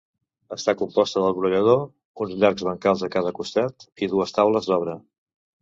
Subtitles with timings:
[0.55, 1.83] Està composta del brollador,
[2.25, 4.99] uns llargs bancals a cada costat i dues taules d'obra.